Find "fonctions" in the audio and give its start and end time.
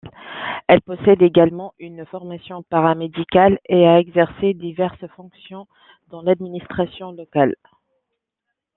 5.15-5.67